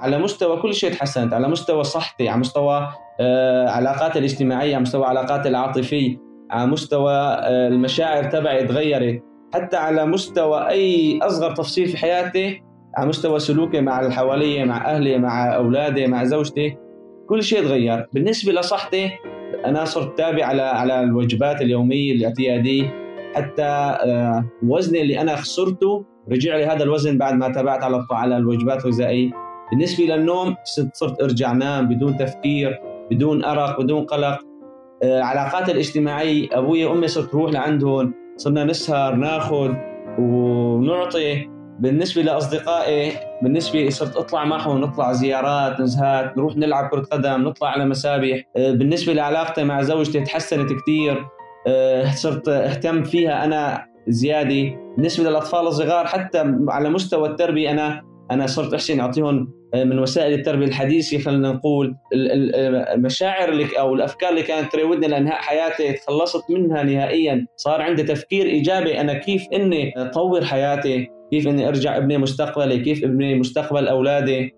على 0.00 0.18
مستوى 0.18 0.62
كل 0.62 0.74
شيء 0.74 0.92
تحسنت 0.92 1.32
على 1.32 1.48
مستوى 1.48 1.84
صحتي 1.84 2.28
على 2.28 2.40
مستوى 2.40 2.88
آه 3.20 3.68
علاقاتي 3.68 4.18
الاجتماعية 4.18 4.74
على 4.74 4.82
مستوى 4.82 5.06
علاقاتي 5.06 5.48
العاطفية 5.48 6.16
على 6.50 6.66
مستوى 6.66 7.12
آه 7.12 7.68
المشاعر 7.68 8.24
تبعي 8.24 8.66
تغيرت 8.66 9.22
حتى 9.54 9.76
على 9.76 10.06
مستوى 10.06 10.68
أي 10.68 11.18
أصغر 11.22 11.54
تفصيل 11.54 11.88
في 11.88 11.96
حياتي 11.96 12.62
على 12.96 13.08
مستوى 13.08 13.38
سلوكي 13.38 13.80
مع 13.80 14.00
اللي 14.00 14.64
مع 14.64 14.94
أهلي 14.94 15.18
مع 15.18 15.56
أولادي 15.56 16.06
مع 16.06 16.24
زوجتي 16.24 16.76
كل 17.28 17.42
شيء 17.42 17.62
تغير. 17.62 18.06
بالنسبة 18.12 18.52
لصحتي 18.52 19.10
أنا 19.64 19.84
صرت 19.84 20.18
تابع 20.18 20.44
على 20.44 20.62
على 20.62 21.00
الوجبات 21.00 21.62
اليومية 21.62 22.12
الاعتيادية. 22.12 23.04
حتى 23.34 23.62
آه، 23.62 24.44
وزني 24.66 25.02
اللي 25.02 25.20
أنا 25.20 25.36
خسرته 25.36 26.04
رجع 26.30 26.56
لي 26.56 26.64
هذا 26.64 26.82
الوزن 26.82 27.18
بعد 27.18 27.34
ما 27.34 27.48
تابعت 27.48 27.82
على 27.82 28.06
على 28.10 28.36
الوجبات 28.36 28.84
الغذائية. 28.84 29.30
بالنسبة 29.70 30.04
للنوم 30.04 30.54
صرت 30.92 31.22
أرجع 31.22 31.52
نام 31.52 31.88
بدون 31.88 32.16
تفكير 32.16 32.80
بدون 33.10 33.44
أرق 33.44 33.80
بدون 33.80 34.04
قلق. 34.04 34.38
آه، 35.02 35.20
علاقاتي 35.20 35.72
الاجتماعية 35.72 36.48
أبوي 36.52 36.84
وأمي 36.84 37.08
صرت 37.08 37.34
أروح 37.34 37.52
لعندهم. 37.52 38.23
صرنا 38.36 38.64
نسهر 38.64 39.14
ناخذ 39.14 39.72
ونعطي. 40.18 41.54
بالنسبة 41.80 42.22
لأصدقائي 42.22 43.12
بالنسبة 43.42 43.90
صرت 43.90 44.16
أطلع 44.16 44.44
معهم 44.44 44.80
نطلع 44.80 45.12
زيارات 45.12 45.80
نزهات 45.80 46.36
نروح 46.38 46.56
نلعب 46.56 46.88
كرة 46.90 47.00
قدم 47.00 47.42
نطلع 47.48 47.68
على 47.68 47.84
مسابح 47.84 48.42
آه، 48.56 48.70
بالنسبة 48.70 49.12
لعلاقتي 49.12 49.64
مع 49.64 49.82
زوجتي 49.82 50.20
تحسنت 50.20 50.72
كثير 50.72 51.26
آه، 51.66 52.10
صرت 52.10 52.48
أهتم 52.48 53.04
فيها 53.04 53.44
أنا 53.44 53.86
زيادة. 54.08 54.76
بالنسبة 54.96 55.30
للأطفال 55.30 55.66
الصغار 55.66 56.06
حتى 56.06 56.56
على 56.68 56.90
مستوى 56.90 57.28
التربية 57.28 57.70
أنا 57.70 58.02
أنا 58.30 58.46
صرت 58.46 58.74
أحسن 58.74 59.00
اعطيهم 59.00 59.52
آه، 59.74 59.84
من 59.84 59.98
وسائل 59.98 60.32
التربية 60.32 60.66
الحديثة 60.66 61.18
خلينا 61.18 61.52
نقول 61.52 61.94
المشاعر 62.94 63.48
اللي 63.48 63.66
أو 63.78 63.94
الأفكار 63.94 64.30
اللي 64.30 64.42
كانت 64.42 64.72
تراودني 64.72 65.06
لإنهاء 65.06 65.36
حياتي 65.36 65.92
تخلصت 65.92 66.50
منها 66.50 66.82
نهائيا. 66.82 67.46
صار 67.56 67.82
عندي 67.82 68.02
تفكير 68.02 68.46
إيجابي 68.46 69.00
أنا 69.00 69.12
كيف 69.12 69.42
إني 69.52 69.92
أطور 69.96 70.44
حياتي 70.44 71.08
كيف 71.30 71.48
إني 71.48 71.68
أرجع 71.68 71.96
ابني 71.96 72.18
مستقبلي 72.18 72.78
كيف 72.78 73.04
ابني 73.04 73.34
مستقبل 73.34 73.88
أولادي. 73.88 74.54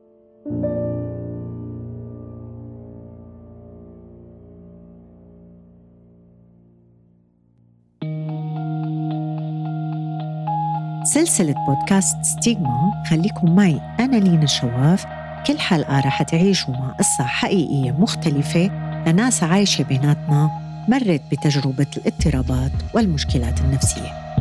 سلسلة 11.06 11.54
بودكاست 11.66 12.16
ستيغما 12.22 13.04
خليكم 13.10 13.54
معي 13.54 13.80
أنا 14.00 14.16
لينا 14.16 14.46
شواف. 14.46 15.06
كل 15.46 15.58
حلقة 15.58 16.00
رح 16.00 16.22
تعيشوا 16.22 16.74
مع 16.74 16.90
قصة 16.98 17.24
حقيقية 17.24 17.90
مختلفة 17.92 18.70
لناس 19.06 19.42
عايشة 19.42 19.84
بيناتنا 19.84 20.50
مرت 20.88 21.22
بتجربة 21.32 21.86
الاضطرابات 21.96 22.72
والمشكلات 22.94 23.60
النفسية. 23.60 24.36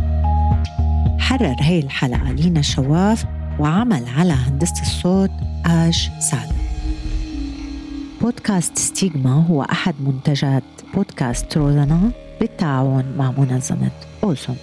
حرر 1.20 1.56
هي 1.60 1.80
الحلقة 1.80 2.32
لينا 2.32 2.62
شواف 2.62 3.26
وعمل 3.60 4.04
على 4.18 4.34
هندسة 4.34 4.82
الصوت 4.82 5.32
آج 5.66 6.10
سعد. 6.20 6.50
بودكاست 8.22 8.78
ستيغما 8.78 9.46
هو 9.50 9.64
أحد 9.64 9.96
منتجات 10.00 10.64
بودكاست 10.94 11.58
روزانا 11.58 12.12
بالتعاون 12.40 13.06
مع 13.18 13.32
منظمة 13.32 13.92
أوسم 14.24 14.56